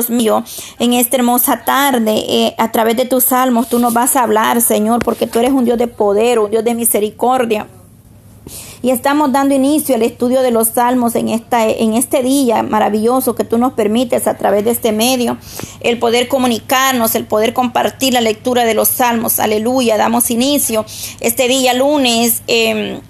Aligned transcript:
Dios 0.00 0.08
mío, 0.08 0.44
en 0.78 0.94
esta 0.94 1.16
hermosa 1.16 1.62
tarde, 1.64 2.24
eh, 2.26 2.54
a 2.56 2.72
través 2.72 2.96
de 2.96 3.04
tus 3.04 3.24
salmos, 3.24 3.68
tú 3.68 3.78
nos 3.78 3.92
vas 3.92 4.16
a 4.16 4.22
hablar, 4.22 4.62
Señor, 4.62 5.04
porque 5.04 5.26
tú 5.26 5.38
eres 5.38 5.52
un 5.52 5.66
Dios 5.66 5.76
de 5.76 5.88
poder, 5.88 6.38
un 6.38 6.50
Dios 6.50 6.64
de 6.64 6.74
misericordia. 6.74 7.66
Y 8.82 8.90
estamos 8.90 9.30
dando 9.30 9.54
inicio 9.54 9.94
al 9.94 10.02
estudio 10.02 10.40
de 10.40 10.50
los 10.50 10.68
salmos 10.68 11.14
en, 11.14 11.28
esta, 11.28 11.68
en 11.68 11.92
este 11.92 12.22
día 12.22 12.62
maravilloso 12.62 13.34
que 13.34 13.44
tú 13.44 13.58
nos 13.58 13.74
permites 13.74 14.26
a 14.26 14.38
través 14.38 14.64
de 14.64 14.70
este 14.70 14.90
medio, 14.90 15.36
el 15.80 15.98
poder 15.98 16.28
comunicarnos, 16.28 17.14
el 17.14 17.26
poder 17.26 17.52
compartir 17.52 18.14
la 18.14 18.22
lectura 18.22 18.64
de 18.64 18.72
los 18.72 18.88
salmos. 18.88 19.38
Aleluya, 19.38 19.98
damos 19.98 20.30
inicio 20.30 20.86
este 21.20 21.46
día 21.46 21.74
lunes. 21.74 22.42
Eh, 22.46 23.00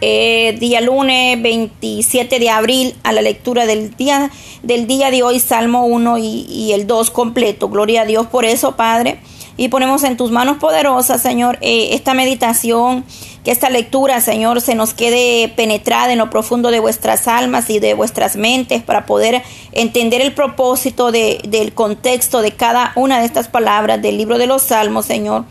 eh, 0.00 0.56
día 0.58 0.80
lunes 0.80 1.40
27 1.42 2.38
de 2.38 2.50
abril 2.50 2.94
a 3.02 3.12
la 3.12 3.20
lectura 3.20 3.66
del 3.66 3.94
día, 3.96 4.30
del 4.62 4.86
día 4.86 5.10
de 5.10 5.22
hoy, 5.22 5.40
Salmo 5.40 5.84
1 5.84 6.18
y, 6.18 6.72
el 6.72 6.86
2 6.86 7.10
completo. 7.10 7.68
Gloria 7.68 8.02
a 8.02 8.06
Dios 8.06 8.26
por 8.26 8.44
eso, 8.44 8.76
Padre. 8.76 9.20
Y 9.56 9.68
ponemos 9.68 10.04
en 10.04 10.16
tus 10.16 10.30
manos 10.30 10.56
poderosas, 10.56 11.20
Señor, 11.20 11.58
eh, 11.60 11.90
esta 11.92 12.14
meditación, 12.14 13.04
que 13.44 13.50
esta 13.50 13.68
lectura, 13.68 14.22
Señor, 14.22 14.62
se 14.62 14.74
nos 14.74 14.94
quede 14.94 15.48
penetrada 15.48 16.12
en 16.12 16.18
lo 16.18 16.30
profundo 16.30 16.70
de 16.70 16.80
vuestras 16.80 17.28
almas 17.28 17.68
y 17.68 17.78
de 17.78 17.92
vuestras 17.92 18.36
mentes 18.36 18.82
para 18.82 19.04
poder 19.04 19.42
entender 19.72 20.22
el 20.22 20.32
propósito 20.32 21.12
de, 21.12 21.40
del 21.46 21.74
contexto 21.74 22.40
de 22.40 22.52
cada 22.52 22.92
una 22.96 23.20
de 23.20 23.26
estas 23.26 23.48
palabras 23.48 24.00
del 24.00 24.16
libro 24.16 24.38
de 24.38 24.46
los 24.46 24.62
Salmos, 24.62 25.04
Señor, 25.04 25.44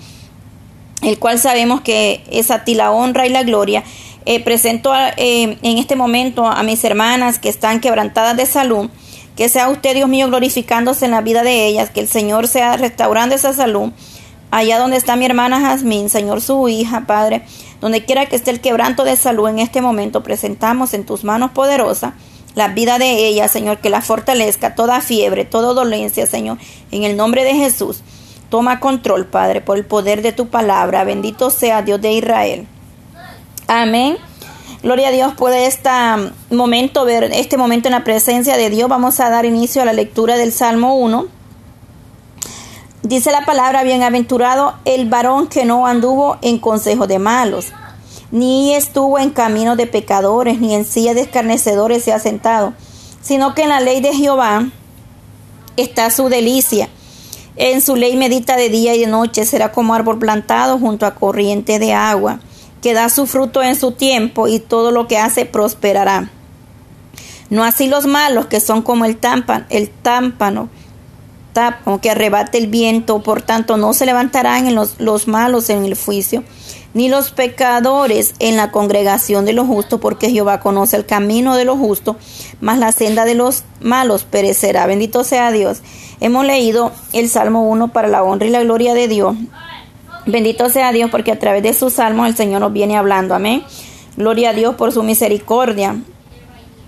el 1.04 1.20
cual 1.20 1.38
sabemos 1.38 1.81
que 1.81 2.23
es 2.31 2.49
a 2.49 2.63
ti 2.63 2.73
la 2.73 2.91
honra 2.91 3.27
y 3.27 3.29
la 3.29 3.43
gloria 3.43 3.84
eh, 4.29 4.43
presento 4.43 4.93
eh, 5.17 5.57
en 5.63 5.77
este 5.79 5.95
momento 5.95 6.45
a 6.45 6.61
mis 6.61 6.83
hermanas 6.83 7.39
que 7.39 7.49
están 7.49 7.79
quebrantadas 7.79 8.37
de 8.37 8.45
salud. 8.45 8.91
Que 9.35 9.49
sea 9.49 9.70
usted, 9.70 9.95
Dios 9.95 10.07
mío, 10.07 10.27
glorificándose 10.27 11.05
en 11.05 11.11
la 11.11 11.21
vida 11.21 11.41
de 11.41 11.65
ellas. 11.65 11.89
Que 11.89 11.99
el 11.99 12.07
Señor 12.07 12.47
sea 12.47 12.77
restaurando 12.77 13.34
esa 13.34 13.53
salud. 13.53 13.91
Allá 14.51 14.77
donde 14.77 14.98
está 14.98 15.15
mi 15.15 15.26
hermana 15.26 15.59
Jazmín, 15.59 16.09
Señor, 16.09 16.41
su 16.41 16.70
hija, 16.70 17.05
Padre. 17.07 17.41
Donde 17.81 18.05
quiera 18.05 18.27
que 18.27 18.35
esté 18.35 18.51
el 18.51 18.62
quebranto 18.62 19.04
de 19.04 19.17
salud 19.17 19.48
en 19.48 19.57
este 19.57 19.81
momento, 19.81 20.21
presentamos 20.21 20.93
en 20.93 21.07
tus 21.07 21.23
manos 21.23 21.49
poderosas 21.49 22.13
la 22.54 22.67
vida 22.67 22.99
de 22.99 23.26
ella, 23.26 23.48
Señor, 23.48 23.79
que 23.79 23.89
la 23.89 24.01
fortalezca, 24.01 24.76
toda 24.76 25.01
fiebre, 25.01 25.43
toda 25.43 25.73
dolencia, 25.73 26.27
Señor, 26.27 26.59
en 26.91 27.04
el 27.04 27.17
nombre 27.17 27.43
de 27.43 27.55
Jesús. 27.55 28.04
Toma 28.49 28.79
control, 28.79 29.26
Padre, 29.26 29.61
por 29.61 29.77
el 29.77 29.85
poder 29.85 30.21
de 30.21 30.34
tu 30.34 30.49
palabra. 30.49 31.04
Bendito 31.04 31.49
sea 31.49 31.82
Dios 31.82 31.99
de 31.99 32.11
Israel. 32.11 32.67
Amén. 33.71 34.17
Gloria 34.81 35.09
a 35.09 35.12
Dios 35.12 35.34
por 35.35 35.53
este 35.53 35.91
momento, 36.49 37.05
ver 37.05 37.25
este 37.25 37.55
momento 37.55 37.87
en 37.87 37.91
la 37.91 38.03
presencia 38.03 38.57
de 38.57 38.71
Dios. 38.71 38.89
Vamos 38.89 39.20
a 39.20 39.29
dar 39.29 39.45
inicio 39.45 39.84
a 39.84 39.85
la 39.85 39.93
lectura 39.93 40.37
del 40.37 40.51
Salmo 40.51 40.95
1. 40.95 41.27
Dice 43.03 43.31
la 43.31 43.45
palabra, 43.45 43.84
bienaventurado 43.84 44.73
el 44.85 45.07
varón 45.07 45.45
que 45.45 45.65
no 45.65 45.85
anduvo 45.85 46.39
en 46.41 46.57
consejo 46.57 47.05
de 47.05 47.20
malos, 47.20 47.67
ni 48.31 48.73
estuvo 48.73 49.20
en 49.20 49.29
camino 49.29 49.76
de 49.76 49.85
pecadores, 49.85 50.59
ni 50.59 50.73
en 50.73 50.83
silla 50.83 51.13
de 51.13 51.21
escarnecedores 51.21 52.04
se 52.04 52.11
ha 52.11 52.17
sentado, 52.17 52.73
sino 53.21 53.54
que 53.54 53.61
en 53.61 53.70
la 53.70 53.81
ley 53.81 54.01
de 54.01 54.15
Jehová 54.15 54.67
está 55.77 56.09
su 56.09 56.27
delicia. 56.27 56.89
En 57.55 57.81
su 57.81 57.95
ley 57.95 58.17
medita 58.17 58.57
de 58.57 58.70
día 58.70 58.95
y 58.95 59.01
de 59.01 59.07
noche, 59.07 59.45
será 59.45 59.71
como 59.71 59.93
árbol 59.93 60.17
plantado 60.17 60.79
junto 60.79 61.05
a 61.05 61.13
corriente 61.13 61.77
de 61.77 61.93
agua 61.93 62.39
que 62.82 62.94
da 62.94 63.10
su 63.10 63.27
fruto 63.27 63.62
en 63.62 63.76
su 63.76 63.91
tiempo 63.91 64.47
y 64.47 64.59
todo 64.59 64.91
lo 64.91 65.08
que 65.08 65.18
hace 65.18 65.46
prosperará. 65.46 66.30
No 67.50 67.63
así 67.63 67.88
los 67.88 68.06
malos 68.06 68.46
que 68.46 68.59
son 68.59 68.81
como 68.81 69.06
el 69.06 69.18
támpano, 69.18 69.66
el 69.69 69.90
támpano, 69.90 70.69
tápano 71.53 72.00
que 72.00 72.12
arrebate 72.12 72.59
el 72.59 72.68
viento, 72.68 73.24
por 73.24 73.41
tanto 73.41 73.75
no 73.75 73.94
se 73.94 74.06
levantarán 74.06 74.68
en 74.68 74.75
los, 74.75 75.00
los 75.00 75.28
malos 75.28 75.69
en 75.72 75.84
el 75.84 75.96
juicio, 75.96 76.44
ni 76.94 77.09
los 77.09 77.31
pecadores 77.31 78.35
en 78.39 78.56
la 78.56 78.72
congregación 78.72 79.45
de 79.45 79.53
los 79.53 79.68
justos, 79.68 80.00
porque 80.00 80.29
Jehová 80.29 80.59
conoce 80.59 80.95
el 80.95 81.06
camino 81.06 81.56
de 81.56 81.66
los 81.66 81.79
justos, 81.79 82.18
mas 82.62 82.78
la 82.78 82.91
senda 82.91 83.25
de 83.25 83.35
los 83.35 83.63
malos 83.81 84.23
perecerá. 84.23 84.85
Bendito 84.85 85.23
sea 85.23 85.51
Dios. 85.51 85.81
Hemos 86.19 86.45
leído 86.45 86.91
el 87.13 87.29
Salmo 87.29 87.68
1 87.69 87.94
para 87.94 88.07
la 88.07 88.23
honra 88.23 88.45
y 88.45 88.51
la 88.51 88.62
gloria 88.62 88.94
de 88.94 89.07
Dios. 89.07 89.35
Bendito 90.25 90.69
sea 90.69 90.91
Dios 90.91 91.09
porque 91.09 91.31
a 91.31 91.40
través 91.40 91.63
de 91.63 91.74
sus 91.74 91.94
salmos 91.94 92.28
el 92.28 92.35
Señor 92.35 92.62
nos 92.62 92.74
viene 92.74 92.97
hablando. 92.97 93.35
Amén. 93.35 93.63
Gloria 94.18 94.50
a 94.50 94.53
Dios 94.53 94.75
por 94.75 94.91
su 94.91 95.03
misericordia 95.03 95.96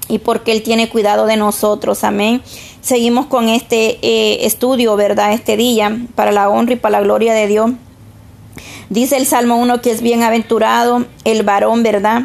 y 0.07 0.19
porque 0.19 0.51
Él 0.51 0.61
tiene 0.61 0.89
cuidado 0.89 1.25
de 1.25 1.37
nosotros. 1.37 2.03
Amén. 2.03 2.41
Seguimos 2.81 3.27
con 3.27 3.47
este 3.47 3.99
eh, 4.01 4.45
estudio, 4.45 4.95
¿verdad? 4.95 5.33
Este 5.33 5.55
día 5.55 5.97
para 6.15 6.31
la 6.31 6.49
honra 6.49 6.73
y 6.73 6.77
para 6.77 6.99
la 6.99 7.01
gloria 7.01 7.33
de 7.33 7.47
Dios. 7.47 7.71
Dice 8.89 9.15
el 9.15 9.25
Salmo 9.25 9.55
1 9.55 9.81
que 9.81 9.91
es 9.91 10.01
bienaventurado 10.01 11.05
el 11.23 11.43
varón, 11.43 11.83
¿verdad? 11.83 12.23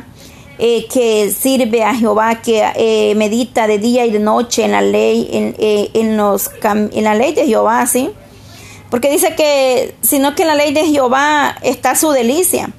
Eh, 0.58 0.86
que 0.92 1.30
sirve 1.30 1.84
a 1.84 1.94
Jehová, 1.94 2.40
que 2.42 2.64
eh, 2.74 3.14
medita 3.14 3.66
de 3.66 3.78
día 3.78 4.06
y 4.06 4.10
de 4.10 4.18
noche 4.18 4.64
en 4.64 4.72
la 4.72 4.80
ley, 4.80 5.28
en, 5.30 5.54
en, 5.58 6.16
los, 6.16 6.50
en 6.64 7.04
la 7.04 7.14
ley 7.14 7.34
de 7.34 7.46
Jehová, 7.46 7.86
¿sí? 7.86 8.10
Porque 8.96 9.10
dice 9.10 9.34
que, 9.34 9.94
sino 10.00 10.34
que 10.34 10.40
en 10.40 10.48
la 10.48 10.54
ley 10.54 10.72
de 10.72 10.86
Jehová 10.86 11.54
está 11.60 11.94
su 11.96 12.12
delicia. 12.12 12.70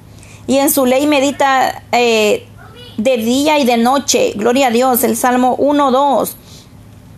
Y 0.47 0.57
en 0.57 0.71
su 0.71 0.87
ley 0.87 1.05
medita 1.05 1.83
eh, 1.91 2.43
de 2.97 3.17
día 3.17 3.59
y 3.59 3.65
de 3.65 3.77
noche. 3.77 4.33
Gloria 4.35 4.65
a 4.65 4.71
Dios. 4.71 5.03
El 5.03 5.15
Salmo 5.15 5.53
1, 5.59 5.91
2. 5.91 6.37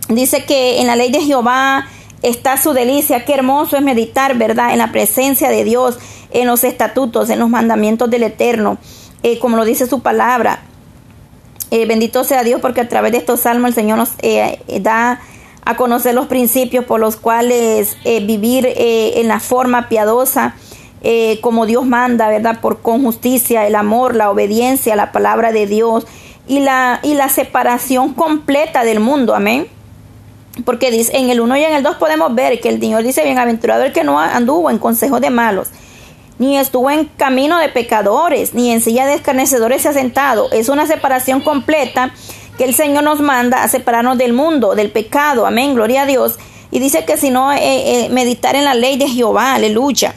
Dice 0.10 0.44
que 0.44 0.82
en 0.82 0.88
la 0.88 0.98
ley 0.98 1.14
de 1.14 1.22
Jehová 1.22 1.88
está 2.24 2.62
su 2.62 2.74
delicia. 2.74 3.24
Qué 3.24 3.36
hermoso 3.36 3.78
es 3.78 3.84
meditar, 3.84 4.38
¿verdad? 4.38 4.74
En 4.74 4.80
la 4.80 4.92
presencia 4.92 5.48
de 5.50 5.64
Dios, 5.64 5.98
en 6.32 6.48
los 6.48 6.66
estatutos, 6.66 7.30
en 7.30 7.40
los 7.40 7.48
mandamientos 7.48 8.10
del 8.10 8.24
Eterno. 8.24 8.80
Eh, 9.24 9.40
como 9.40 9.56
lo 9.56 9.64
dice 9.64 9.88
su 9.88 10.02
palabra. 10.02 10.60
Eh, 11.72 11.86
bendito 11.86 12.26
sea 12.26 12.44
Dios 12.44 12.60
porque 12.60 12.82
a 12.82 12.90
través 12.90 13.14
de 13.14 13.20
estos 13.20 13.40
salmos 13.40 13.70
el 13.70 13.76
Señor 13.76 13.98
nos 13.98 14.10
da 14.82 15.22
a 15.70 15.76
conocer 15.76 16.16
los 16.16 16.26
principios 16.26 16.84
por 16.84 17.00
los 17.00 17.16
cuales 17.16 17.96
eh, 18.04 18.26
vivir 18.26 18.66
eh, 18.66 19.20
en 19.20 19.28
la 19.28 19.40
forma 19.40 19.88
piadosa, 19.88 20.56
eh, 21.04 21.38
como 21.42 21.68
Dios 21.68 21.86
manda, 21.86 22.28
¿verdad? 22.28 22.60
Por 22.60 22.82
con 22.82 23.04
justicia, 23.04 23.68
el 23.68 23.76
amor, 23.76 24.16
la 24.16 24.32
obediencia 24.32 24.96
la 24.96 25.12
palabra 25.12 25.52
de 25.52 25.68
Dios 25.68 26.08
y 26.48 26.60
la, 26.62 27.00
y 27.04 27.14
la 27.14 27.30
separación 27.30 28.16
completa 28.16 28.84
del 28.84 29.00
mundo, 29.00 29.36
amén. 29.36 29.68
Porque 30.66 30.90
dice, 30.90 31.16
en 31.16 31.30
el 31.30 31.40
1 31.40 31.58
y 31.58 31.64
en 31.64 31.76
el 31.76 31.84
2 31.84 31.98
podemos 31.98 32.34
ver 32.34 32.60
que 32.60 32.70
el 32.70 32.80
Señor 32.80 33.04
dice, 33.04 33.24
bienaventurado 33.24 33.84
el 33.84 33.94
que 33.94 34.04
no 34.04 34.20
anduvo 34.20 34.72
en 34.72 34.80
consejo 34.80 35.20
de 35.20 35.30
malos, 35.30 35.68
ni 36.40 36.58
estuvo 36.58 36.90
en 36.90 37.06
camino 37.06 37.60
de 37.60 37.70
pecadores, 37.70 38.56
ni 38.56 38.72
en 38.72 38.82
silla 38.82 39.06
de 39.06 39.14
escarnecedores 39.14 39.84
se 39.84 39.90
ha 39.90 39.94
sentado. 39.94 40.52
Es 40.52 40.68
una 40.68 40.88
separación 40.88 41.42
completa 41.42 42.12
que 42.60 42.66
el 42.66 42.76
Señor 42.76 43.06
nos 43.06 43.22
manda 43.22 43.64
a 43.64 43.70
separarnos 43.70 44.18
del 44.18 44.34
mundo, 44.34 44.76
del 44.76 44.92
pecado, 44.92 45.46
amén, 45.46 45.76
gloria 45.76 46.02
a 46.02 46.06
Dios. 46.06 46.38
Y 46.72 46.80
dice 46.80 47.06
que 47.06 47.16
si 47.16 47.30
no, 47.30 47.54
eh, 47.54 47.60
eh, 47.62 48.10
meditar 48.10 48.58
en 48.58 48.66
la 48.66 48.74
ley 48.74 48.98
de 48.98 49.08
Jehová, 49.08 49.54
aleluya. 49.54 50.14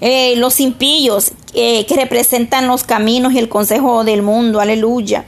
Eh, 0.00 0.36
los 0.36 0.58
impillos 0.58 1.32
que 1.52 1.94
representan 1.94 2.66
los 2.66 2.84
caminos 2.84 3.34
y 3.34 3.38
el 3.38 3.50
consejo 3.50 4.04
del 4.04 4.22
mundo, 4.22 4.58
aleluya. 4.58 5.26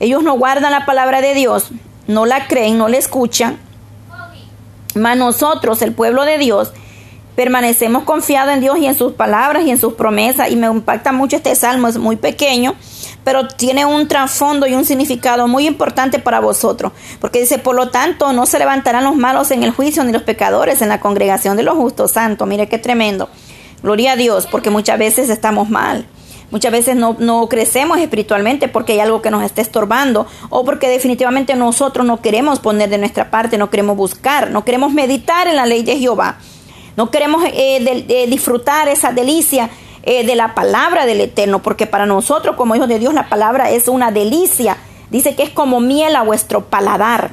Ellos 0.00 0.22
no 0.22 0.38
guardan 0.38 0.72
la 0.72 0.86
palabra 0.86 1.20
de 1.20 1.34
Dios, 1.34 1.64
no 2.06 2.24
la 2.24 2.48
creen, 2.48 2.78
no 2.78 2.88
la 2.88 2.96
escuchan. 2.96 3.58
Mas 4.94 5.18
nosotros, 5.18 5.82
el 5.82 5.92
pueblo 5.92 6.24
de 6.24 6.38
Dios, 6.38 6.72
permanecemos 7.36 8.04
confiados 8.04 8.54
en 8.54 8.60
Dios 8.60 8.78
y 8.78 8.86
en 8.86 8.96
sus 8.96 9.12
palabras 9.12 9.64
y 9.64 9.70
en 9.70 9.78
sus 9.78 9.92
promesas. 9.92 10.50
Y 10.50 10.56
me 10.56 10.66
impacta 10.66 11.12
mucho 11.12 11.36
este 11.36 11.54
salmo, 11.54 11.86
es 11.86 11.98
muy 11.98 12.16
pequeño, 12.16 12.74
pero 13.22 13.46
tiene 13.46 13.84
un 13.84 14.08
trasfondo 14.08 14.66
y 14.66 14.74
un 14.74 14.84
significado 14.84 15.46
muy 15.46 15.66
importante 15.66 16.18
para 16.18 16.40
vosotros. 16.40 16.92
Porque 17.20 17.40
dice, 17.40 17.58
por 17.58 17.76
lo 17.76 17.90
tanto, 17.90 18.32
no 18.32 18.46
se 18.46 18.58
levantarán 18.58 19.04
los 19.04 19.14
malos 19.14 19.50
en 19.50 19.62
el 19.62 19.70
juicio 19.70 20.02
ni 20.02 20.12
los 20.12 20.22
pecadores 20.22 20.82
en 20.82 20.88
la 20.88 20.98
congregación 20.98 21.56
de 21.56 21.62
los 21.62 21.76
justos 21.76 22.12
santos. 22.12 22.48
Mire 22.48 22.68
qué 22.68 22.78
tremendo. 22.78 23.28
Gloria 23.82 24.12
a 24.12 24.16
Dios, 24.16 24.48
porque 24.50 24.70
muchas 24.70 24.98
veces 24.98 25.28
estamos 25.28 25.68
mal. 25.68 26.06
Muchas 26.50 26.70
veces 26.70 26.96
no, 26.96 27.16
no, 27.18 27.48
crecemos 27.48 27.98
espiritualmente 27.98 28.68
porque 28.68 28.92
hay 28.92 29.00
algo 29.00 29.20
que 29.20 29.30
nos 29.30 29.42
está 29.42 29.60
estorbando 29.60 30.28
o 30.48 30.64
porque 30.64 30.88
definitivamente 30.88 31.56
nosotros 31.56 32.06
no 32.06 32.22
queremos 32.22 32.60
poner 32.60 32.88
de 32.88 32.98
nuestra 32.98 33.30
parte, 33.30 33.58
no 33.58 33.68
queremos 33.68 33.96
buscar, 33.96 34.50
no 34.52 34.64
queremos 34.64 34.92
meditar 34.92 35.48
en 35.48 35.56
la 35.56 35.66
ley 35.66 35.82
de 35.82 35.98
Jehová. 35.98 36.38
No 36.96 37.10
queremos 37.10 37.42
eh, 37.46 38.26
disfrutar 38.28 38.88
esa 38.88 39.12
delicia 39.12 39.70
eh, 40.02 40.24
de 40.24 40.34
la 40.36 40.54
palabra 40.54 41.04
del 41.04 41.20
Eterno, 41.20 41.62
porque 41.62 41.86
para 41.86 42.06
nosotros 42.06 42.56
como 42.56 42.74
hijos 42.76 42.88
de 42.88 42.98
Dios 42.98 43.12
la 43.12 43.28
palabra 43.28 43.70
es 43.70 43.88
una 43.88 44.10
delicia. 44.10 44.76
Dice 45.10 45.34
que 45.34 45.42
es 45.42 45.50
como 45.50 45.80
miel 45.80 46.16
a 46.16 46.22
vuestro 46.22 46.66
paladar. 46.66 47.32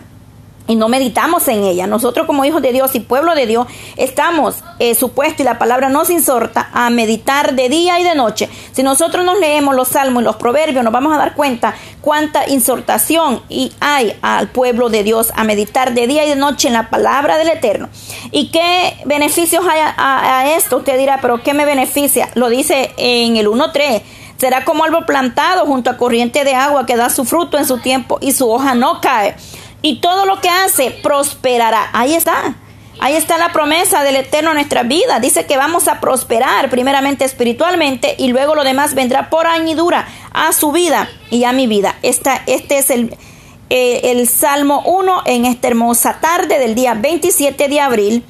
Y 0.67 0.75
no 0.75 0.87
meditamos 0.87 1.47
en 1.47 1.63
ella. 1.63 1.87
Nosotros 1.87 2.25
como 2.25 2.45
hijos 2.45 2.61
de 2.61 2.71
Dios 2.71 2.95
y 2.95 2.99
pueblo 2.99 3.35
de 3.35 3.45
Dios 3.45 3.67
estamos 3.97 4.63
eh, 4.79 4.95
supuestos, 4.95 5.41
y 5.41 5.43
la 5.43 5.59
palabra 5.59 5.89
nos 5.89 6.09
insorta, 6.09 6.69
a 6.73 6.89
meditar 6.89 7.55
de 7.55 7.69
día 7.69 7.99
y 7.99 8.03
de 8.03 8.15
noche. 8.15 8.49
Si 8.71 8.83
nosotros 8.83 9.25
nos 9.25 9.39
leemos 9.39 9.75
los 9.75 9.89
salmos 9.89 10.21
y 10.21 10.25
los 10.25 10.37
proverbios, 10.37 10.83
nos 10.83 10.93
vamos 10.93 11.13
a 11.13 11.17
dar 11.17 11.35
cuenta 11.35 11.75
cuánta 12.01 12.47
insortación 12.49 13.41
y 13.49 13.71
hay 13.79 14.13
al 14.21 14.49
pueblo 14.49 14.89
de 14.89 15.03
Dios 15.03 15.31
a 15.35 15.43
meditar 15.43 15.93
de 15.93 16.07
día 16.07 16.25
y 16.25 16.29
de 16.29 16.35
noche 16.35 16.67
en 16.67 16.73
la 16.73 16.89
palabra 16.89 17.37
del 17.37 17.49
Eterno. 17.49 17.89
¿Y 18.31 18.49
qué 18.49 18.97
beneficios 19.05 19.65
hay 19.69 19.79
a, 19.97 20.55
esto? 20.55 20.77
Usted 20.77 20.97
dirá, 20.97 21.19
pero 21.21 21.41
¿qué 21.41 21.53
me 21.53 21.65
beneficia? 21.65 22.29
Lo 22.35 22.49
dice 22.49 22.91
en 22.97 23.37
el 23.37 23.47
1.3 23.47 24.01
será 24.37 24.65
como 24.65 24.83
árbol 24.83 25.05
plantado 25.05 25.65
junto 25.65 25.89
a 25.89 25.95
corriente 25.95 26.43
de 26.43 26.53
agua 26.53 26.85
que 26.85 26.97
da 26.97 27.09
su 27.09 27.23
fruto 27.23 27.57
en 27.57 27.65
su 27.65 27.77
tiempo 27.77 28.17
y 28.19 28.33
su 28.33 28.49
hoja 28.51 28.75
no 28.75 28.99
cae 28.99 29.35
y 29.83 29.97
todo 29.99 30.25
lo 30.25 30.41
que 30.41 30.49
hace 30.49 30.89
prosperará. 31.03 31.89
Ahí 31.93 32.15
está. 32.15 32.55
Ahí 32.99 33.15
está 33.15 33.37
la 33.37 33.51
promesa 33.51 34.01
del 34.01 34.15
Eterno 34.15 34.51
en 34.51 34.55
nuestra 34.55 34.83
vida. 34.83 35.19
Dice 35.19 35.45
que 35.45 35.57
vamos 35.57 35.87
a 35.87 35.99
prosperar 35.99 36.69
primeramente 36.69 37.25
espiritualmente 37.25 38.15
y 38.17 38.29
luego 38.29 38.55
lo 38.55 38.63
demás 38.63 38.95
vendrá 38.95 39.29
por 39.29 39.45
añadidura 39.45 40.07
a 40.31 40.53
su 40.53 40.71
vida 40.71 41.09
y 41.29 41.43
a 41.43 41.51
mi 41.51 41.67
vida. 41.67 41.97
Esta, 42.01 42.41
este 42.47 42.77
es 42.77 42.89
el, 42.89 43.15
eh, 43.69 44.11
el 44.11 44.27
Salmo 44.27 44.83
1 44.85 45.23
en 45.25 45.45
esta 45.45 45.67
hermosa 45.67 46.19
tarde 46.21 46.59
del 46.59 46.75
día 46.75 46.93
27 46.93 47.67
de 47.67 47.79
abril. 47.81 48.23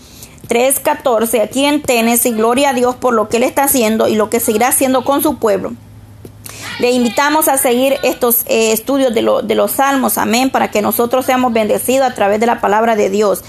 3.14 0.48 1.42
aquí 1.42 1.66
en 1.66 1.84
Tennessee. 1.84 2.32
Gloria 2.32 2.72
a 2.72 2.74
Dios 2.74 2.96
por 2.96 3.14
lo 3.14 3.30
que 3.30 3.38
Él 3.38 3.44
está 3.44 3.66
haciendo 3.66 4.08
y 4.08 4.16
lo 4.16 4.32
que 4.32 4.40
seguirá 4.40 4.70
haciendo 4.70 5.06
con 5.06 5.22
su 5.22 5.38
pueblo. 5.38 5.74
Le 6.80 6.92
invitamos 6.92 7.48
a 7.48 7.58
seguir 7.58 7.98
estos 8.04 8.42
eh, 8.48 8.72
estudios 8.72 9.14
de, 9.14 9.22
de 9.44 9.56
los 9.56 9.72
salmos, 9.72 10.18
amén, 10.18 10.50
para 10.50 10.72
que 10.72 10.82
nosotros 10.82 11.26
seamos 11.26 11.54
bendecidos 11.54 12.08
a 12.08 12.14
través 12.14 12.40
de 12.40 12.46
la 12.46 12.62
palabra 12.62 12.96
de 12.96 13.10
Dios. 13.10 13.44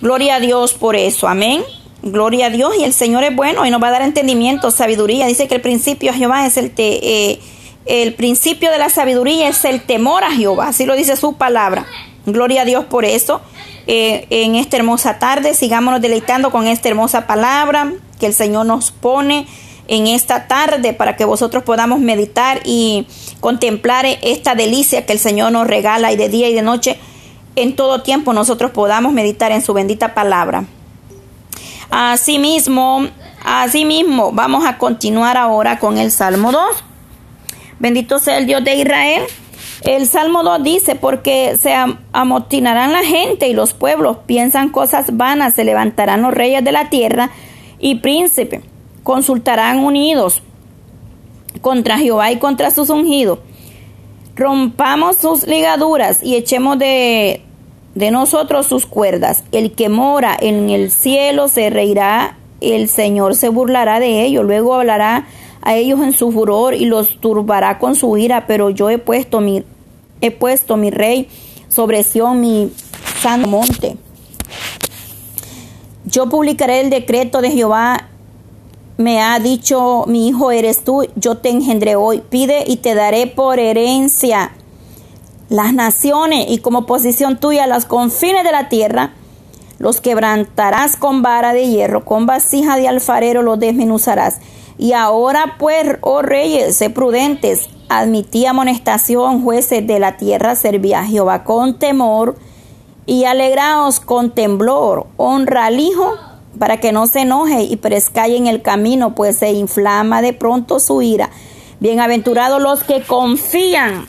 Gloria 0.00 0.36
a 0.36 0.40
Dios 0.40 0.74
por 0.74 0.96
eso, 0.96 1.28
amén. 1.28 1.62
Gloria 2.02 2.46
a 2.46 2.50
Dios 2.50 2.74
y 2.78 2.84
el 2.84 2.92
Señor 2.92 3.24
es 3.24 3.34
bueno 3.34 3.66
y 3.66 3.70
nos 3.70 3.82
va 3.82 3.88
a 3.88 3.92
dar 3.92 4.02
entendimiento, 4.02 4.70
sabiduría. 4.70 5.26
Dice 5.26 5.48
que 5.48 5.56
el 5.56 5.60
principio 5.60 6.10
a 6.10 6.14
Jehová 6.14 6.46
es 6.46 6.56
el, 6.56 6.72
eh, 6.76 7.40
el 7.86 8.14
principio 8.14 8.70
de 8.70 8.78
la 8.78 8.90
sabiduría 8.90 9.48
es 9.48 9.64
el 9.64 9.82
temor 9.82 10.22
a 10.22 10.30
Jehová, 10.30 10.68
así 10.68 10.86
lo 10.86 10.94
dice 10.94 11.16
su 11.16 11.34
palabra. 11.34 11.86
Gloria 12.26 12.62
a 12.62 12.64
Dios 12.64 12.84
por 12.84 13.04
eso. 13.04 13.40
Eh, 13.86 14.26
en 14.30 14.56
esta 14.56 14.76
hermosa 14.76 15.18
tarde 15.18 15.54
sigámonos 15.54 16.00
deleitando 16.00 16.50
con 16.50 16.66
esta 16.66 16.88
hermosa 16.88 17.26
palabra 17.28 17.92
que 18.18 18.26
el 18.26 18.34
Señor 18.34 18.66
nos 18.66 18.90
pone 18.90 19.46
en 19.88 20.06
esta 20.06 20.48
tarde 20.48 20.92
para 20.92 21.16
que 21.16 21.24
vosotros 21.24 21.62
podamos 21.62 22.00
meditar 22.00 22.60
y 22.64 23.06
contemplar 23.40 24.06
esta 24.22 24.54
delicia 24.54 25.06
que 25.06 25.12
el 25.12 25.18
Señor 25.18 25.52
nos 25.52 25.66
regala 25.66 26.12
y 26.12 26.16
de 26.16 26.28
día 26.28 26.48
y 26.48 26.54
de 26.54 26.62
noche 26.62 26.98
en 27.54 27.74
todo 27.74 28.02
tiempo 28.02 28.32
nosotros 28.32 28.70
podamos 28.70 29.12
meditar 29.12 29.52
en 29.52 29.62
su 29.62 29.72
bendita 29.72 30.14
palabra. 30.14 30.64
Asimismo, 31.90 33.06
asimismo, 33.44 34.32
vamos 34.32 34.66
a 34.66 34.76
continuar 34.76 35.36
ahora 35.36 35.78
con 35.78 35.98
el 35.98 36.10
Salmo 36.10 36.52
2. 36.52 36.62
Bendito 37.78 38.18
sea 38.18 38.38
el 38.38 38.46
Dios 38.46 38.62
de 38.64 38.74
Israel. 38.76 39.22
El 39.82 40.06
Salmo 40.06 40.42
2 40.42 40.62
dice, 40.64 40.94
porque 40.96 41.56
se 41.56 41.74
amotinarán 42.12 42.92
la 42.92 43.04
gente 43.04 43.48
y 43.48 43.52
los 43.52 43.72
pueblos 43.72 44.18
piensan 44.26 44.70
cosas 44.70 45.16
vanas, 45.16 45.54
se 45.54 45.64
levantarán 45.64 46.22
los 46.22 46.34
reyes 46.34 46.64
de 46.64 46.72
la 46.72 46.90
tierra 46.90 47.30
y 47.78 47.96
príncipes 47.96 48.62
consultarán 49.06 49.84
unidos 49.84 50.42
contra 51.60 51.96
Jehová 51.96 52.32
y 52.32 52.38
contra 52.38 52.72
sus 52.72 52.90
ungidos. 52.90 53.38
Rompamos 54.34 55.18
sus 55.18 55.46
ligaduras 55.46 56.24
y 56.24 56.34
echemos 56.34 56.76
de, 56.76 57.40
de 57.94 58.10
nosotros 58.10 58.66
sus 58.66 58.84
cuerdas. 58.84 59.44
El 59.52 59.70
que 59.74 59.88
mora 59.88 60.36
en 60.40 60.70
el 60.70 60.90
cielo 60.90 61.46
se 61.46 61.70
reirá, 61.70 62.36
el 62.60 62.88
Señor 62.88 63.36
se 63.36 63.48
burlará 63.48 64.00
de 64.00 64.24
ellos, 64.24 64.44
luego 64.44 64.74
hablará 64.74 65.28
a 65.62 65.76
ellos 65.76 66.00
en 66.00 66.12
su 66.12 66.32
furor 66.32 66.74
y 66.74 66.86
los 66.86 67.20
turbará 67.20 67.78
con 67.78 67.94
su 67.94 68.16
ira, 68.16 68.48
pero 68.48 68.70
yo 68.70 68.90
he 68.90 68.98
puesto 68.98 69.40
mi, 69.40 69.62
he 70.20 70.32
puesto 70.32 70.76
mi 70.76 70.90
rey 70.90 71.28
sobre 71.68 72.02
Sión, 72.02 72.40
mi 72.40 72.72
santo 73.22 73.46
monte. 73.46 73.98
Yo 76.06 76.28
publicaré 76.28 76.80
el 76.80 76.90
decreto 76.90 77.40
de 77.40 77.52
Jehová 77.52 78.08
me 78.96 79.20
ha 79.20 79.38
dicho, 79.38 80.04
mi 80.06 80.28
hijo 80.28 80.50
eres 80.50 80.82
tú, 80.82 81.06
yo 81.16 81.36
te 81.36 81.50
engendré 81.50 81.96
hoy, 81.96 82.22
pide 82.28 82.64
y 82.66 82.76
te 82.76 82.94
daré 82.94 83.26
por 83.26 83.58
herencia 83.58 84.52
las 85.48 85.74
naciones 85.74 86.46
y 86.48 86.58
como 86.58 86.86
posición 86.86 87.38
tuya 87.38 87.66
los 87.66 87.84
confines 87.84 88.42
de 88.42 88.52
la 88.52 88.68
tierra, 88.68 89.12
los 89.78 90.00
quebrantarás 90.00 90.96
con 90.96 91.22
vara 91.22 91.52
de 91.52 91.68
hierro, 91.68 92.04
con 92.04 92.26
vasija 92.26 92.76
de 92.76 92.88
alfarero 92.88 93.42
los 93.42 93.58
desmenuzarás. 93.58 94.38
Y 94.78 94.92
ahora 94.92 95.56
pues, 95.58 95.98
oh 96.00 96.22
reyes, 96.22 96.76
sé 96.76 96.90
prudentes, 96.90 97.68
admití 97.88 98.46
amonestación, 98.46 99.42
jueces 99.42 99.86
de 99.86 100.00
la 100.00 100.16
tierra, 100.16 100.56
servía 100.56 101.00
a 101.00 101.06
Jehová 101.06 101.44
con 101.44 101.78
temor 101.78 102.36
y 103.04 103.24
alegraos 103.24 104.00
con 104.00 104.30
temblor, 104.30 105.06
honra 105.16 105.66
al 105.66 105.80
Hijo 105.80 106.14
para 106.58 106.78
que 106.78 106.92
no 106.92 107.06
se 107.06 107.20
enoje 107.20 107.62
y 107.62 107.76
prescalle 107.76 108.36
en 108.36 108.46
el 108.46 108.62
camino, 108.62 109.14
pues 109.14 109.36
se 109.36 109.52
inflama 109.52 110.22
de 110.22 110.32
pronto 110.32 110.80
su 110.80 111.02
ira. 111.02 111.30
Bienaventurados 111.80 112.60
los 112.60 112.82
que 112.82 113.02
confían. 113.02 114.06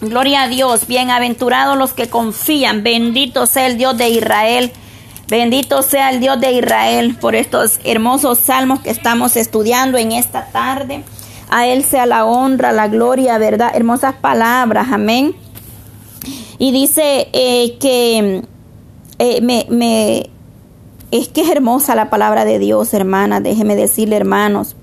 Gloria 0.00 0.42
a 0.42 0.48
Dios, 0.48 0.86
bienaventurados 0.86 1.76
los 1.76 1.92
que 1.92 2.08
confían. 2.08 2.82
Bendito 2.82 3.46
sea 3.46 3.66
el 3.66 3.78
Dios 3.78 3.96
de 3.96 4.10
Israel. 4.10 4.72
Bendito 5.28 5.82
sea 5.82 6.10
el 6.10 6.20
Dios 6.20 6.40
de 6.40 6.52
Israel 6.52 7.16
por 7.20 7.34
estos 7.34 7.78
hermosos 7.84 8.38
salmos 8.38 8.80
que 8.80 8.90
estamos 8.90 9.36
estudiando 9.36 9.96
en 9.96 10.12
esta 10.12 10.46
tarde. 10.46 11.04
A 11.50 11.66
Él 11.66 11.84
sea 11.84 12.06
la 12.06 12.24
honra, 12.24 12.72
la 12.72 12.88
gloria, 12.88 13.38
verdad, 13.38 13.70
hermosas 13.74 14.14
palabras, 14.16 14.88
amén. 14.90 15.34
Y 16.58 16.72
dice 16.72 17.28
eh, 17.32 17.76
que 17.78 18.42
eh, 19.18 19.40
me, 19.40 19.66
me 19.68 20.30
es 21.10 21.28
que 21.28 21.42
es 21.42 21.50
hermosa 21.50 21.94
la 21.94 22.10
palabra 22.10 22.44
de 22.44 22.58
Dios, 22.58 22.94
hermana. 22.94 23.40
Déjeme 23.40 23.76
decirle, 23.76 24.16
hermanos. 24.16 24.76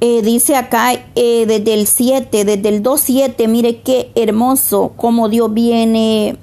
Eh, 0.00 0.22
dice 0.22 0.56
acá 0.56 0.92
eh, 1.14 1.46
desde 1.46 1.74
el 1.74 1.86
7, 1.86 2.44
desde 2.44 2.68
el 2.68 2.82
2.7, 2.82 3.48
mire 3.48 3.80
qué 3.80 4.10
hermoso 4.14 4.92
cómo 4.96 5.28
Dios 5.28 5.54
viene 5.54 6.36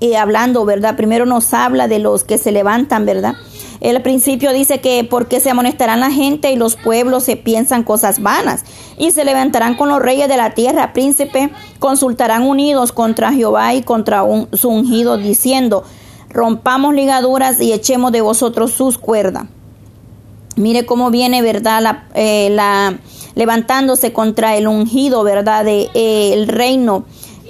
eh, 0.00 0.16
hablando, 0.16 0.64
¿verdad? 0.64 0.96
Primero 0.96 1.24
nos 1.24 1.54
habla 1.54 1.88
de 1.88 2.00
los 2.00 2.24
que 2.24 2.36
se 2.36 2.52
levantan, 2.52 3.06
¿verdad? 3.06 3.34
El 3.80 4.02
principio 4.02 4.52
dice 4.52 4.80
que 4.80 5.04
porque 5.04 5.40
se 5.40 5.48
amonestarán 5.50 6.00
la 6.00 6.10
gente 6.10 6.52
y 6.52 6.56
los 6.56 6.76
pueblos 6.76 7.24
se 7.24 7.36
piensan 7.36 7.82
cosas 7.82 8.20
vanas 8.20 8.64
y 8.98 9.12
se 9.12 9.24
levantarán 9.24 9.74
con 9.74 9.88
los 9.88 10.00
reyes 10.00 10.28
de 10.28 10.36
la 10.36 10.50
tierra, 10.50 10.92
príncipe, 10.92 11.50
consultarán 11.78 12.42
unidos 12.42 12.92
contra 12.92 13.32
Jehová 13.32 13.72
y 13.72 13.82
contra 13.82 14.22
un, 14.22 14.48
su 14.52 14.68
ungido 14.68 15.16
diciendo, 15.16 15.84
rompamos 16.30 16.94
ligaduras 16.94 17.60
y 17.60 17.72
echemos 17.72 18.12
de 18.12 18.20
vosotros 18.20 18.72
sus 18.72 18.98
cuerdas. 18.98 19.44
Mire 20.56 20.84
cómo 20.84 21.10
viene, 21.10 21.42
¿verdad? 21.42 21.80
La, 21.82 22.08
eh, 22.14 22.54
levantándose 23.34 24.12
contra 24.12 24.56
el 24.56 24.66
ungido, 24.66 25.22
¿verdad? 25.22 25.64
De 25.64 25.88
eh, 25.94 26.32
el 26.32 26.48
reino. 26.48 27.04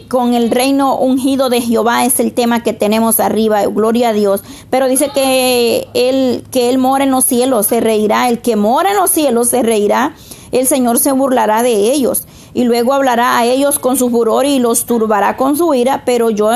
Con 0.09 0.35
el 0.35 0.50
reino 0.50 0.99
ungido 0.99 1.50
de 1.50 1.61
Jehová 1.61 2.05
es 2.05 2.19
el 2.19 2.33
tema 2.33 2.64
que 2.64 2.73
tenemos 2.73 3.21
arriba, 3.21 3.64
gloria 3.66 4.09
a 4.09 4.12
Dios. 4.12 4.43
Pero 4.69 4.88
dice 4.88 5.11
que 5.14 5.87
él, 5.95 6.45
que 6.50 6.69
él 6.69 6.78
mora 6.78 7.05
en 7.05 7.12
los 7.12 7.25
cielos, 7.25 7.66
se 7.66 7.81
reirá. 7.81 8.28
El 8.28 8.40
que 8.40 8.57
mora 8.57 8.90
en 8.90 8.97
los 8.97 9.11
cielos 9.11 9.49
se 9.49 9.62
reirá. 9.62 10.14
El 10.50 10.66
Señor 10.66 10.99
se 10.99 11.12
burlará 11.12 11.62
de 11.62 11.93
ellos. 11.93 12.25
Y 12.55 12.64
luego 12.64 12.93
hablará 12.93 13.38
a 13.38 13.45
ellos 13.45 13.78
con 13.78 13.97
su 13.97 14.11
furor 14.11 14.47
y 14.47 14.59
los 14.59 14.85
turbará 14.85 15.37
con 15.37 15.57
su 15.57 15.75
ira. 15.75 16.02
Pero 16.05 16.31
yo 16.31 16.50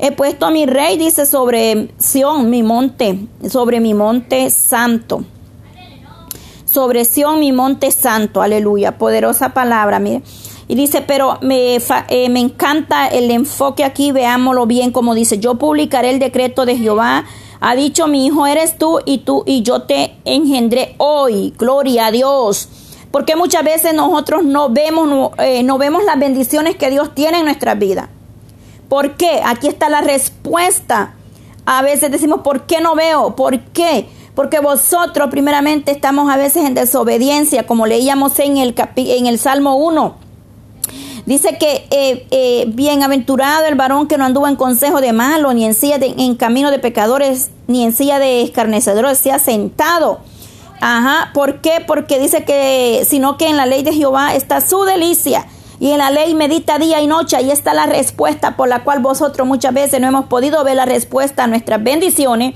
He 0.00 0.12
puesto 0.12 0.46
a 0.46 0.50
mi 0.52 0.64
rey, 0.64 0.96
dice, 0.96 1.26
sobre 1.26 1.88
Sión, 1.98 2.50
mi 2.50 2.62
monte, 2.62 3.18
sobre 3.50 3.80
mi 3.80 3.94
monte 3.94 4.48
santo. 4.50 5.24
Sobre 6.64 7.04
Sión, 7.04 7.40
mi 7.40 7.50
monte 7.50 7.90
santo, 7.90 8.40
aleluya, 8.40 8.96
poderosa 8.96 9.54
palabra, 9.54 9.98
mire. 9.98 10.22
Y 10.68 10.76
dice, 10.76 11.02
pero 11.02 11.38
me, 11.40 11.76
eh, 11.76 12.28
me 12.28 12.38
encanta 12.38 13.08
el 13.08 13.28
enfoque 13.32 13.82
aquí, 13.82 14.12
veámoslo 14.12 14.66
bien, 14.66 14.92
como 14.92 15.14
dice, 15.14 15.40
yo 15.40 15.56
publicaré 15.56 16.10
el 16.10 16.20
decreto 16.20 16.64
de 16.64 16.76
Jehová. 16.76 17.24
Ha 17.60 17.74
dicho, 17.74 18.06
mi 18.06 18.26
hijo 18.26 18.46
eres 18.46 18.78
tú 18.78 19.00
y 19.04 19.18
tú 19.18 19.42
y 19.46 19.62
yo 19.62 19.82
te 19.82 20.14
engendré 20.24 20.94
hoy. 20.98 21.54
Gloria 21.58 22.06
a 22.06 22.10
Dios. 22.12 22.68
Porque 23.10 23.34
muchas 23.34 23.64
veces 23.64 23.94
nosotros 23.94 24.44
no 24.44 24.68
vemos, 24.68 25.08
no, 25.08 25.32
eh, 25.38 25.64
no 25.64 25.76
vemos 25.78 26.04
las 26.04 26.20
bendiciones 26.20 26.76
que 26.76 26.90
Dios 26.90 27.14
tiene 27.14 27.38
en 27.38 27.46
nuestra 27.46 27.74
vida. 27.74 28.10
¿Por 28.88 29.16
qué? 29.16 29.40
Aquí 29.44 29.68
está 29.68 29.88
la 29.88 30.00
respuesta. 30.00 31.14
A 31.66 31.82
veces 31.82 32.10
decimos, 32.10 32.40
¿por 32.40 32.62
qué 32.62 32.80
no 32.80 32.94
veo? 32.94 33.36
¿Por 33.36 33.60
qué? 33.60 34.08
Porque 34.34 34.60
vosotros 34.60 35.28
primeramente 35.30 35.90
estamos 35.90 36.30
a 36.30 36.36
veces 36.36 36.64
en 36.64 36.74
desobediencia, 36.74 37.66
como 37.66 37.86
leíamos 37.86 38.38
en 38.38 38.56
el, 38.56 38.74
en 38.96 39.26
el 39.26 39.38
Salmo 39.38 39.76
1. 39.76 40.28
Dice 41.26 41.58
que 41.58 41.86
eh, 41.90 42.26
eh, 42.30 42.64
bienaventurado 42.68 43.66
el 43.66 43.74
varón 43.74 44.08
que 44.08 44.16
no 44.16 44.24
anduvo 44.24 44.48
en 44.48 44.56
consejo 44.56 45.02
de 45.02 45.12
malo, 45.12 45.52
ni 45.52 45.66
en 45.66 45.74
silla 45.74 45.98
de, 45.98 46.14
en 46.16 46.36
camino 46.36 46.70
de 46.70 46.78
pecadores, 46.78 47.50
ni 47.66 47.84
en 47.84 47.92
silla 47.92 48.18
de 48.18 48.40
escarnecedores, 48.40 49.18
se 49.18 49.30
ha 49.30 49.38
sentado. 49.38 50.20
Ajá, 50.80 51.32
¿por 51.34 51.60
qué? 51.60 51.84
Porque 51.86 52.18
dice 52.18 52.44
que, 52.44 53.04
sino 53.06 53.36
que 53.36 53.48
en 53.48 53.58
la 53.58 53.66
ley 53.66 53.82
de 53.82 53.92
Jehová 53.92 54.34
está 54.34 54.62
su 54.62 54.84
delicia. 54.84 55.46
Y 55.80 55.92
en 55.92 55.98
la 55.98 56.10
ley 56.10 56.34
medita 56.34 56.78
día 56.78 57.00
y 57.00 57.06
noche. 57.06 57.36
Ahí 57.36 57.50
está 57.50 57.74
la 57.74 57.86
respuesta 57.86 58.56
por 58.56 58.68
la 58.68 58.84
cual 58.84 59.00
vosotros 59.00 59.46
muchas 59.46 59.72
veces 59.74 60.00
no 60.00 60.08
hemos 60.08 60.26
podido 60.26 60.64
ver 60.64 60.76
la 60.76 60.86
respuesta 60.86 61.44
a 61.44 61.46
nuestras 61.46 61.82
bendiciones 61.82 62.54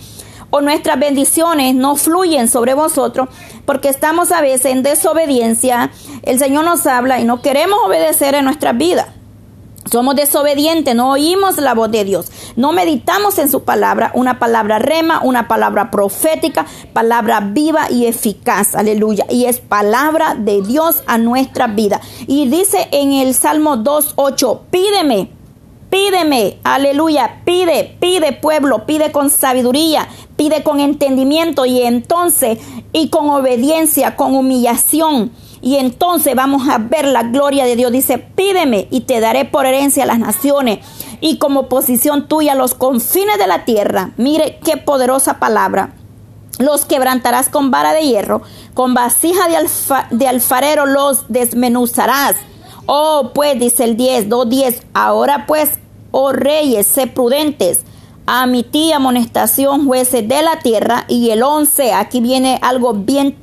o 0.50 0.60
nuestras 0.60 1.00
bendiciones 1.00 1.74
no 1.74 1.96
fluyen 1.96 2.46
sobre 2.46 2.74
vosotros 2.74 3.28
porque 3.64 3.88
estamos 3.88 4.32
a 4.32 4.40
veces 4.40 4.66
en 4.66 4.82
desobediencia. 4.82 5.90
El 6.22 6.38
Señor 6.38 6.64
nos 6.64 6.86
habla 6.86 7.20
y 7.20 7.24
no 7.24 7.40
queremos 7.40 7.78
obedecer 7.86 8.34
en 8.34 8.44
nuestra 8.44 8.72
vida. 8.72 9.14
Somos 9.92 10.16
desobedientes, 10.16 10.96
no 10.96 11.10
oímos 11.10 11.58
la 11.58 11.74
voz 11.74 11.90
de 11.90 12.04
Dios, 12.04 12.32
no 12.56 12.72
meditamos 12.72 13.36
en 13.38 13.50
su 13.50 13.64
palabra, 13.64 14.10
una 14.14 14.38
palabra 14.38 14.78
rema, 14.78 15.20
una 15.22 15.48
palabra 15.48 15.90
profética, 15.90 16.64
palabra 16.94 17.40
viva 17.40 17.90
y 17.90 18.06
eficaz, 18.06 18.74
aleluya. 18.74 19.26
Y 19.28 19.44
es 19.44 19.60
palabra 19.60 20.34
de 20.34 20.62
Dios 20.62 21.02
a 21.06 21.18
nuestra 21.18 21.66
vida. 21.66 22.00
Y 22.26 22.48
dice 22.48 22.88
en 22.90 23.12
el 23.12 23.34
Salmo 23.34 23.76
2.8, 23.76 24.60
pídeme, 24.70 25.28
pídeme, 25.90 26.58
aleluya, 26.64 27.42
pide, 27.44 27.94
pide 28.00 28.32
pueblo, 28.32 28.86
pide 28.86 29.12
con 29.12 29.28
sabiduría, 29.28 30.08
pide 30.36 30.62
con 30.62 30.80
entendimiento 30.80 31.66
y 31.66 31.82
entonces, 31.82 32.58
y 32.94 33.10
con 33.10 33.28
obediencia, 33.28 34.16
con 34.16 34.34
humillación. 34.34 35.32
Y 35.62 35.76
entonces 35.76 36.34
vamos 36.34 36.68
a 36.68 36.78
ver 36.78 37.06
la 37.06 37.22
gloria 37.22 37.64
de 37.64 37.76
Dios. 37.76 37.92
Dice, 37.92 38.18
pídeme 38.18 38.88
y 38.90 39.02
te 39.02 39.20
daré 39.20 39.44
por 39.44 39.64
herencia 39.64 40.02
a 40.02 40.06
las 40.06 40.18
naciones 40.18 40.80
y 41.20 41.38
como 41.38 41.68
posición 41.68 42.26
tuya 42.26 42.56
los 42.56 42.74
confines 42.74 43.38
de 43.38 43.46
la 43.46 43.64
tierra. 43.64 44.10
Mire 44.16 44.58
qué 44.64 44.76
poderosa 44.76 45.38
palabra. 45.38 45.94
Los 46.58 46.84
quebrantarás 46.84 47.48
con 47.48 47.70
vara 47.70 47.94
de 47.94 48.02
hierro, 48.02 48.42
con 48.74 48.92
vasija 48.92 49.44
de, 50.10 50.26
alfarero 50.26 50.84
los 50.84 51.26
desmenuzarás. 51.28 52.36
Oh, 52.86 53.30
pues, 53.32 53.58
dice 53.58 53.84
el 53.84 53.96
10, 53.96 54.28
2.10, 54.28 54.82
ahora 54.92 55.46
pues, 55.46 55.70
oh 56.10 56.32
reyes, 56.32 56.86
sé 56.88 57.06
prudentes 57.06 57.84
a 58.26 58.46
mi 58.46 58.62
tía 58.62 58.96
amonestación, 58.96 59.86
jueces 59.86 60.26
de 60.28 60.42
la 60.42 60.58
tierra. 60.60 61.04
Y 61.08 61.30
el 61.30 61.42
11, 61.42 61.92
aquí 61.92 62.20
viene 62.20 62.58
algo 62.62 62.94
bien 62.94 63.36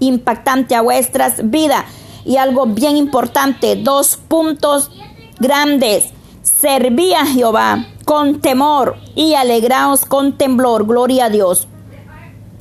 impactante 0.00 0.74
a 0.74 0.82
vuestras 0.82 1.50
vidas. 1.50 1.84
Y 2.24 2.36
algo 2.36 2.66
bien 2.66 2.96
importante, 2.96 3.76
dos 3.76 4.16
puntos 4.16 4.90
grandes. 5.38 6.12
Serví 6.42 7.14
a 7.14 7.24
Jehová 7.24 7.86
con 8.04 8.40
temor 8.40 8.96
y 9.14 9.34
alegraos 9.34 10.04
con 10.04 10.36
temblor. 10.36 10.86
Gloria 10.86 11.26
a 11.26 11.30
Dios. 11.30 11.68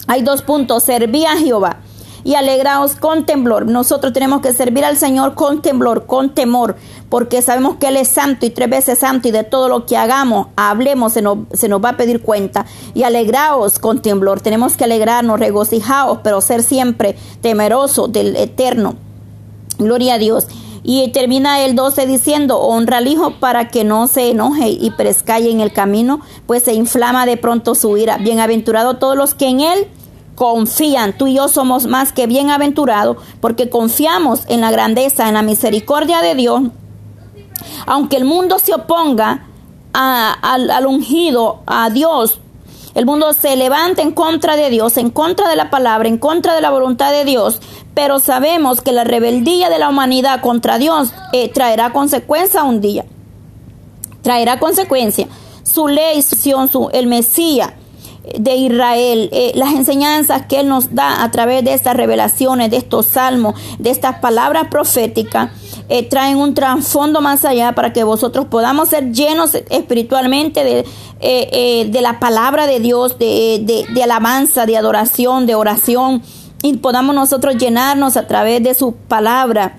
Hay 0.08 0.22
dos 0.22 0.42
puntos. 0.42 0.84
Serví 0.84 1.26
a 1.26 1.36
Jehová 1.38 1.82
y 2.30 2.36
alegraos 2.36 2.94
con 2.94 3.26
temblor. 3.26 3.66
Nosotros 3.66 4.14
tenemos 4.14 4.42
que 4.42 4.54
servir 4.54 4.86
al 4.86 4.98
Señor 4.98 5.34
con 5.34 5.64
temblor, 5.64 6.06
con 6.06 6.30
temor, 6.36 6.76
porque 7.10 7.42
sabemos 7.42 7.78
que 7.78 7.88
Él 7.88 7.98
es 7.98 8.08
santo 8.08 8.46
y 8.46 8.52
tres 8.52 8.70
veces 8.70 9.00
santo 9.00 9.28
y 9.28 9.32
de 9.32 9.44
todo 9.44 9.68
lo 9.68 9.88
que 9.88 9.98
hagamos, 9.98 10.46
hablemos, 10.56 11.14
se 11.14 11.24
nos, 11.24 11.40
va 11.84 11.90
a 11.90 11.98
pedir 11.98 12.22
cuenta. 12.22 12.68
Y 12.94 13.02
alegraos 13.02 13.80
con 13.80 14.04
temblor. 14.04 14.42
Tenemos 14.42 14.78
que 14.78 14.84
alegrarnos, 14.84 15.40
regocijaos, 15.40 16.20
pero 16.24 16.40
ser 16.40 16.62
siempre 16.62 17.18
temerosos 17.42 18.12
del 18.12 18.36
eterno. 18.36 18.94
Gloria 19.80 20.14
a 20.14 20.18
Dios. 20.20 20.46
Y 20.84 21.08
termina 21.08 21.66
el 21.66 21.76
12 21.76 22.06
diciendo, 22.06 22.60
honra 22.60 22.98
al 22.98 23.08
Hijo 23.08 23.40
para 23.40 23.70
que 23.70 23.84
no 23.84 24.06
se 24.06 24.30
enoje 24.30 24.70
y 24.70 24.92
prescalle 24.92 25.50
en 25.50 25.62
el 25.62 25.74
camino, 25.74 26.22
pues 26.46 26.62
se 26.62 26.76
inflama 26.76 27.26
de 27.26 27.38
pronto 27.38 27.74
su 27.74 27.98
ira. 27.98 28.20
Bienaventurado 28.20 28.98
todos 28.98 29.18
los 29.18 29.34
que 29.34 29.48
en 29.48 29.62
Él 29.62 29.88
confían. 30.40 31.18
Tú 31.18 31.28
y 31.28 31.36
yo 31.36 31.50
somos 31.50 31.86
más 31.86 32.14
que 32.14 32.26
bienaventurados 32.26 33.18
porque 33.42 33.70
confiamos 33.70 34.44
en 34.48 34.62
la 34.62 34.72
grandeza, 34.72 35.28
en 35.28 35.34
la 35.34 35.42
misericordia 35.42 36.22
de 36.22 36.34
Dios. 36.34 36.62
Aunque 37.86 38.16
el 38.16 38.24
mundo 38.24 38.58
se 38.58 38.74
oponga 38.74 39.46
al, 39.92 40.86
ungido, 40.88 41.60
a 41.68 41.90
Dios, 41.90 42.40
el 42.96 43.06
mundo 43.06 43.34
se 43.34 43.58
levanta 43.58 44.02
en 44.02 44.12
contra 44.12 44.56
de 44.56 44.70
Dios, 44.70 44.96
en 44.96 45.10
contra 45.10 45.50
de 45.50 45.58
la 45.58 45.70
palabra, 45.70 46.08
en 46.08 46.18
contra 46.18 46.54
de 46.54 46.62
la 46.62 46.70
voluntad 46.70 47.12
de 47.12 47.26
Dios, 47.26 47.60
pero 47.94 48.20
sabemos 48.20 48.80
que 48.80 48.94
la 48.94 49.04
rebeldía 49.04 49.70
de 49.70 49.78
la 49.78 49.90
humanidad 49.90 50.40
contra 50.40 50.78
Dios 50.78 51.12
eh, 51.34 51.50
traerá 51.50 51.92
consecuencia 51.92 52.64
un 52.64 52.80
día. 52.80 53.04
Traerá 54.22 54.58
consecuencia. 54.58 55.28
Su 55.64 55.90
ley, 55.90 56.22
su, 56.22 56.90
el 56.94 57.08
Mesías, 57.08 57.74
de 58.38 58.56
Israel, 58.56 59.30
eh, 59.32 59.52
las 59.56 59.74
enseñanzas 59.74 60.46
que 60.46 60.60
Él 60.60 60.68
nos 60.68 60.94
da 60.94 61.24
a 61.24 61.32
través 61.32 61.64
de 61.64 61.74
estas 61.74 61.96
revelaciones, 61.96 62.70
de 62.72 62.78
estos 62.78 63.06
salmos, 63.08 63.56
de 63.78 63.90
estas 63.90 64.20
palabras 64.20 64.68
proféticas, 64.70 65.52
eh, 65.90 66.04
traen 66.04 66.38
un 66.38 66.54
trasfondo 66.54 67.22
más 67.22 67.46
allá 67.46 67.74
para 67.74 67.94
que 67.94 68.04
vosotros 68.04 68.46
podamos 68.46 68.90
ser 68.90 69.12
llenos 69.12 69.56
espiritualmente 69.70 70.64
de, 70.64 70.86
eh, 71.20 71.88
de 71.90 72.02
la 72.02 72.20
palabra 72.20 72.68
de 72.68 72.80
Dios, 72.80 73.18
de, 73.18 73.86
de, 73.92 74.04
alabanza, 74.04 74.66
de 74.66 74.78
adoración, 74.78 75.46
de 75.46 75.56
oración, 75.56 76.22
y 76.62 76.78
podamos 76.78 77.16
nosotros 77.16 77.56
llenarnos 77.58 78.18
a 78.18 78.28
través 78.28 78.62
de 78.62 78.74
su 78.74 78.94
palabra, 78.94 79.78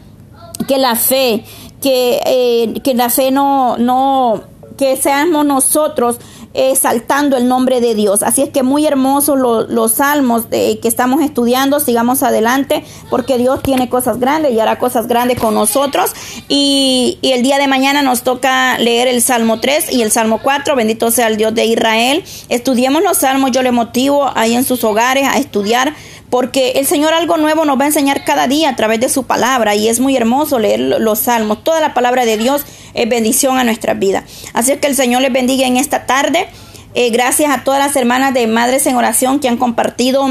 que 0.67 0.79
la 0.79 0.95
fe, 0.97 1.45
que, 1.81 2.81
que 2.83 2.95
la 2.95 3.11
fe 3.11 3.31
no, 3.31 3.77
no, 3.77 4.43
que 4.81 4.97
seamos 4.97 5.45
nosotros 5.45 6.19
exaltando 6.53 7.37
el 7.37 7.49
nombre 7.49 7.81
de 7.81 7.95
Dios. 7.95 8.23
Así 8.23 8.43
es 8.43 8.51
que 8.51 8.63
muy 8.63 8.87
hermosos 8.87 9.39
los 9.39 9.93
salmos 9.93 10.47
que 10.47 10.81
estamos 10.83 11.23
estudiando. 11.23 11.81
Sigamos 11.81 12.23
adelante 12.23 12.85
porque 13.09 13.39
Dios 13.39 13.63
tiene 13.63 13.89
cosas 13.89 14.19
grandes 14.19 14.53
y 14.53 14.61
hará 14.61 14.79
cosas 14.79 15.07
grandes 15.07 15.39
con 15.39 15.55
nosotros. 15.55 16.13
Y, 16.49 17.19
y 17.23 17.33
el 17.33 17.43
día 17.43 17.59
de 17.59 17.67
mañana 17.67 18.03
nos 18.03 18.23
toca 18.23 18.79
leer 18.79 19.09
el 19.09 19.23
Salmo 19.23 19.61
3 19.61 19.93
y 19.93 20.03
el 20.03 20.11
Salmo 20.11 20.41
4. 20.43 20.75
Bendito 20.75 21.11
sea 21.11 21.29
el 21.29 21.37
Dios 21.37 21.55
de 21.55 21.67
Israel. 21.67 22.25
Estudiemos 22.49 23.03
los 23.03 23.19
salmos. 23.19 23.53
Yo 23.53 23.63
le 23.63 23.73
motivo 23.73 24.31
ahí 24.35 24.55
en 24.55 24.65
sus 24.65 24.83
hogares 24.85 25.29
a 25.29 25.39
estudiar 25.39 25.95
porque 26.31 26.73
el 26.77 26.87
Señor 26.87 27.13
algo 27.13 27.37
nuevo 27.37 27.65
nos 27.65 27.79
va 27.79 27.85
a 27.85 27.89
enseñar 27.89 28.25
cada 28.25 28.47
día 28.47 28.71
a 28.71 28.77
través 28.77 29.01
de 29.01 29.09
su 29.09 29.25
palabra 29.25 29.75
y 29.75 29.89
es 29.89 29.99
muy 29.99 30.17
hermoso 30.17 30.61
leer 30.61 30.81
los 30.81 31.19
salmos. 31.19 31.65
Toda 31.65 31.81
la 31.81 31.93
palabra 31.93 32.25
de 32.25 32.37
Dios 32.37 32.65
es 32.95 33.09
bendición 33.09 33.59
a 33.59 33.65
nuestra 33.65 33.95
vida. 33.95 34.25
Así 34.53 34.71
es 34.71 34.79
que 34.79 34.87
el 34.87 34.95
Señor 34.95 35.23
les 35.23 35.33
bendiga 35.33 35.67
en 35.67 35.77
esta 35.77 36.07
tarde. 36.07 36.49
Eh, 36.95 37.11
gracias 37.11 37.51
a 37.51 37.65
todas 37.65 37.81
las 37.85 37.97
hermanas 37.97 38.33
de 38.33 38.47
Madres 38.47 38.87
en 38.87 38.97
Oración 38.97 39.41
que 39.41 39.49
han 39.49 39.57
compartido 39.57 40.29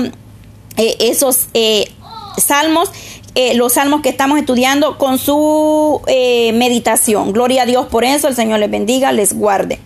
eh, 0.77 0.95
esos 0.99 1.47
eh, 1.53 1.91
salmos, 2.37 2.91
los 3.55 3.73
salmos 3.73 4.01
que 4.01 4.09
estamos 4.09 4.37
estudiando 4.37 4.97
con 4.97 5.17
su 5.17 6.01
meditación. 6.07 7.31
Gloria 7.31 7.63
a 7.63 7.65
Dios 7.65 7.85
por 7.85 8.03
eso. 8.03 8.27
El 8.27 8.35
Señor 8.35 8.59
les 8.59 8.69
bendiga, 8.69 9.13
les 9.13 9.31
guarde. 9.31 9.79